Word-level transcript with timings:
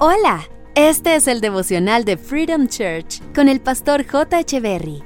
Hola, 0.00 0.44
este 0.76 1.16
es 1.16 1.26
el 1.26 1.40
devocional 1.40 2.04
de 2.04 2.16
Freedom 2.16 2.68
Church 2.68 3.20
con 3.34 3.48
el 3.48 3.60
pastor 3.60 4.06
J. 4.06 4.38
Echeverry. 4.38 5.02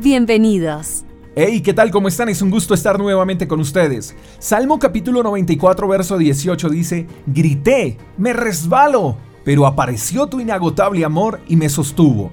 Bienvenidos. 0.00 1.04
Hey, 1.36 1.60
¿qué 1.60 1.72
tal? 1.72 1.92
¿Cómo 1.92 2.08
están? 2.08 2.28
Es 2.28 2.42
un 2.42 2.50
gusto 2.50 2.74
estar 2.74 2.98
nuevamente 2.98 3.46
con 3.46 3.60
ustedes. 3.60 4.16
Salmo 4.40 4.80
capítulo 4.80 5.22
94, 5.22 5.86
verso 5.86 6.18
18 6.18 6.68
dice, 6.70 7.06
Grité, 7.28 7.98
me 8.18 8.32
resbalo, 8.32 9.16
pero 9.44 9.64
apareció 9.64 10.26
tu 10.26 10.40
inagotable 10.40 11.04
amor 11.04 11.40
y 11.46 11.54
me 11.54 11.68
sostuvo. 11.68 12.32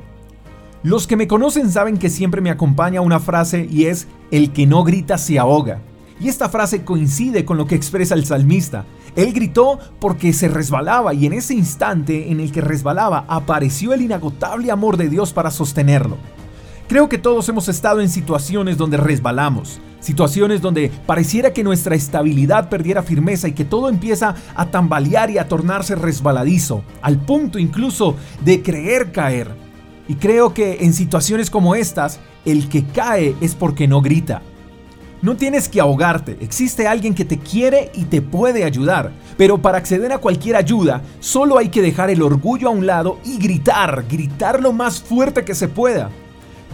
Los 0.82 1.06
que 1.06 1.16
me 1.16 1.28
conocen 1.28 1.70
saben 1.70 1.98
que 1.98 2.10
siempre 2.10 2.42
me 2.42 2.50
acompaña 2.50 3.02
una 3.02 3.20
frase 3.20 3.68
y 3.70 3.86
es, 3.86 4.08
el 4.32 4.52
que 4.52 4.66
no 4.66 4.84
grita 4.84 5.20
se 5.20 5.38
ahoga. 5.38 5.80
Y 6.20 6.28
esta 6.28 6.50
frase 6.50 6.84
coincide 6.84 7.46
con 7.46 7.58
lo 7.58 7.68
que 7.68 7.76
expresa 7.76 8.16
el 8.16 8.26
salmista. 8.26 8.86
Él 9.16 9.34
gritó 9.34 9.80
porque 10.00 10.34
se 10.34 10.48
resbalaba 10.48 11.14
y 11.14 11.26
en 11.26 11.34
ese 11.34 11.54
instante 11.54 12.32
en 12.32 12.40
el 12.40 12.52
que 12.52 12.62
resbalaba 12.62 13.26
apareció 13.28 13.94
el 13.94 14.02
inagotable 14.02 14.72
amor 14.72 14.98
de 14.98 15.10
Dios 15.10 15.34
para 15.34 15.52
sostenerlo. 15.52 16.18
Creo 16.88 17.10
que 17.10 17.18
todos 17.18 17.48
hemos 17.50 17.70
estado 17.70 18.02
en 18.02 18.10
situaciones 18.10 18.78
donde 18.78 18.98
resbalamos, 18.98 19.80
situaciones 20.00 20.62
donde 20.62 20.92
pareciera 21.06 21.54
que 21.54 21.64
nuestra 21.64 21.96
estabilidad 21.96 22.70
perdiera 22.70 23.04
firmeza 23.04 23.48
y 23.48 23.54
que 23.54 23.66
todo 23.66 23.88
empieza 23.88 24.36
a 24.56 24.66
tambalear 24.68 25.30
y 25.32 25.38
a 25.38 25.48
tornarse 25.48 25.96
resbaladizo, 25.96 26.84
al 27.02 27.20
punto 27.20 27.58
incluso 27.58 28.16
de 28.44 28.62
creer 28.62 29.12
caer. 29.12 29.50
Y 30.08 30.16
creo 30.16 30.54
que 30.54 30.80
en 30.82 30.94
situaciones 30.94 31.50
como 31.50 31.76
estas, 31.76 32.20
el 32.46 32.68
que 32.68 32.84
cae 32.86 33.36
es 33.40 33.56
porque 33.56 33.88
no 33.88 34.02
grita. 34.02 34.42
No 35.24 35.38
tienes 35.38 35.70
que 35.70 35.80
ahogarte, 35.80 36.36
existe 36.42 36.86
alguien 36.86 37.16
que 37.16 37.24
te 37.24 37.40
quiere 37.40 37.90
y 37.96 38.04
te 38.04 38.22
puede 38.22 38.66
ayudar, 38.66 39.14
pero 39.38 39.58
para 39.58 39.78
acceder 39.78 40.12
a 40.12 40.18
cualquier 40.18 40.58
ayuda 40.58 41.02
solo 41.22 41.58
hay 41.58 41.70
que 41.70 41.82
dejar 41.82 42.10
el 42.10 42.22
orgullo 42.22 42.68
a 42.68 42.72
un 42.72 42.86
lado 42.86 43.20
y 43.24 43.38
gritar, 43.38 44.04
gritar 44.10 44.62
lo 44.62 44.74
más 44.74 45.02
fuerte 45.02 45.46
que 45.46 45.56
se 45.56 45.70
pueda. 45.70 46.10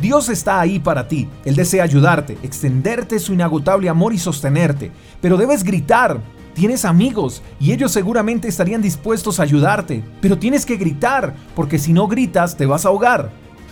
Dios 0.01 0.29
está 0.29 0.59
ahí 0.59 0.79
para 0.79 1.07
ti, 1.07 1.29
Él 1.45 1.55
desea 1.55 1.83
ayudarte, 1.83 2.39
extenderte 2.41 3.19
su 3.19 3.33
inagotable 3.33 3.87
amor 3.87 4.15
y 4.15 4.17
sostenerte, 4.17 4.89
pero 5.21 5.37
debes 5.37 5.63
gritar. 5.63 6.19
Tienes 6.55 6.85
amigos 6.85 7.43
y 7.59 7.71
ellos 7.71 7.91
seguramente 7.91 8.47
estarían 8.47 8.81
dispuestos 8.81 9.39
a 9.39 9.43
ayudarte, 9.43 10.03
pero 10.21 10.39
tienes 10.39 10.65
que 10.65 10.77
gritar, 10.77 11.35
porque 11.55 11.77
si 11.77 11.93
no 11.93 12.07
gritas 12.07 12.57
te 12.57 12.65
vas 12.65 12.83
a 12.83 12.89
ahogar. 12.89 13.29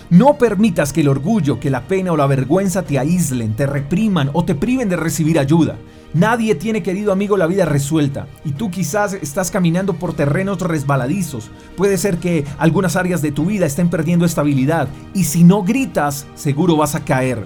No 0.10 0.38
permitas 0.38 0.94
que 0.94 1.02
el 1.02 1.10
orgullo, 1.10 1.60
que 1.60 1.70
la 1.70 1.86
pena 1.86 2.14
o 2.14 2.18
la 2.18 2.28
vergüenza 2.28 2.84
te 2.84 2.98
aíslen, 2.98 3.56
te 3.58 3.66
repriman 3.66 4.30
o 4.32 4.46
te 4.46 4.56
priven 4.56 4.88
de 4.88 4.96
recibir 4.96 5.38
ayuda. 5.38 5.76
Nadie 6.14 6.56
tiene 6.56 6.82
querido 6.82 7.12
amigo 7.12 7.36
la 7.36 7.46
vida 7.46 7.66
resuelta 7.66 8.26
y 8.46 8.52
tú 8.52 8.72
quizás 8.72 9.12
estás 9.12 9.52
caminando 9.52 9.96
por 9.96 10.14
terrenos 10.14 10.62
resbaladizos. 10.62 11.52
Puede 11.76 11.98
ser 11.98 12.20
que 12.20 12.46
algunas 12.58 12.96
áreas 12.96 13.22
de 13.22 13.34
tu 13.34 13.48
vida 13.48 13.66
estén 13.66 13.90
perdiendo 13.90 14.26
estabilidad 14.26 14.88
y 15.14 15.26
si 15.26 15.44
no 15.44 15.64
gritas, 15.64 16.26
seguro 16.36 16.78
vas 16.78 16.96
a 16.96 17.04
caer. 17.04 17.44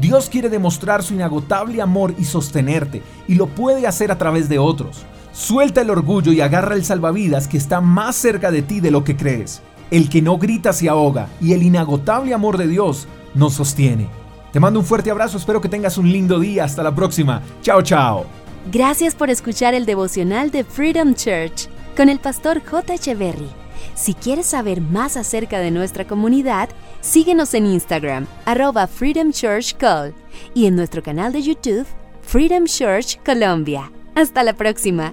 Dios 0.00 0.30
quiere 0.30 0.48
demostrar 0.48 1.02
su 1.02 1.12
inagotable 1.12 1.82
amor 1.82 2.14
y 2.18 2.24
sostenerte 2.24 3.02
y 3.26 3.34
lo 3.34 3.48
puede 3.48 3.86
hacer 3.86 4.10
a 4.10 4.16
través 4.16 4.48
de 4.48 4.58
otros. 4.58 5.04
Suelta 5.32 5.82
el 5.82 5.90
orgullo 5.90 6.32
y 6.32 6.40
agarra 6.40 6.74
el 6.74 6.86
salvavidas 6.86 7.48
que 7.48 7.58
está 7.58 7.82
más 7.82 8.16
cerca 8.16 8.50
de 8.50 8.62
ti 8.62 8.80
de 8.80 8.90
lo 8.90 9.04
que 9.04 9.14
crees. 9.14 9.60
El 9.90 10.08
que 10.08 10.22
no 10.22 10.38
grita 10.38 10.72
se 10.72 10.88
ahoga 10.88 11.28
y 11.40 11.52
el 11.52 11.62
inagotable 11.62 12.34
amor 12.34 12.58
de 12.58 12.68
Dios 12.68 13.08
nos 13.34 13.54
sostiene. 13.54 14.08
Te 14.52 14.60
mando 14.60 14.80
un 14.80 14.86
fuerte 14.86 15.10
abrazo, 15.10 15.36
espero 15.38 15.60
que 15.60 15.68
tengas 15.68 15.98
un 15.98 16.10
lindo 16.10 16.38
día. 16.40 16.64
Hasta 16.64 16.82
la 16.82 16.94
próxima. 16.94 17.42
Chao, 17.62 17.82
chao. 17.82 18.26
Gracias 18.70 19.14
por 19.14 19.30
escuchar 19.30 19.74
el 19.74 19.86
devocional 19.86 20.50
de 20.50 20.64
Freedom 20.64 21.14
Church 21.14 21.68
con 21.96 22.08
el 22.08 22.18
pastor 22.18 22.62
J. 22.64 22.94
Echeverry. 22.94 23.48
Si 23.94 24.14
quieres 24.14 24.46
saber 24.46 24.80
más 24.80 25.16
acerca 25.16 25.58
de 25.58 25.70
nuestra 25.70 26.06
comunidad, 26.06 26.68
síguenos 27.00 27.54
en 27.54 27.66
Instagram, 27.66 28.26
arroba 28.44 28.86
Freedom 28.86 29.32
Church 29.32 29.76
Call, 29.76 30.14
y 30.54 30.66
en 30.66 30.76
nuestro 30.76 31.02
canal 31.02 31.32
de 31.32 31.42
YouTube, 31.42 31.86
Freedom 32.22 32.64
Church 32.64 33.18
Colombia. 33.24 33.90
Hasta 34.14 34.42
la 34.42 34.52
próxima. 34.54 35.12